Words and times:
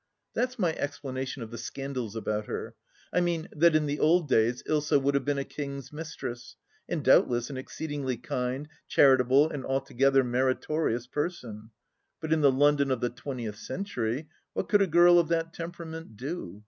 That's 0.33 0.57
my 0.57 0.73
explanation 0.73 1.43
of 1.43 1.51
the 1.51 1.59
scandals 1.59 2.15
about 2.15 2.47
her. 2.47 2.73
I 3.13 3.21
mean, 3.21 3.47
that 3.55 3.75
in 3.75 3.85
the 3.85 3.99
old 3.99 4.27
days 4.27 4.63
Ilsa 4.63 4.99
would 4.99 5.13
have 5.13 5.23
been 5.25 5.37
a 5.37 5.43
king's 5.43 5.93
mistress, 5.93 6.55
and 6.89 7.03
doubtless 7.05 7.51
an 7.51 7.57
exceed 7.57 7.91
ingly 7.91 8.17
kind, 8.19 8.67
charitable, 8.87 9.51
and 9.51 9.63
altogether 9.63 10.23
meritorious 10.23 11.05
person; 11.05 11.69
but 12.19 12.33
in 12.33 12.41
the 12.41 12.51
London 12.51 12.89
of 12.89 12.99
the 12.99 13.11
twentieth 13.11 13.57
century, 13.57 14.27
what 14.53 14.67
could 14.67 14.81
a 14.81 14.87
girl 14.87 15.19
of 15.19 15.27
that 15.27 15.53
temperament 15.53 16.17
do 16.17 16.59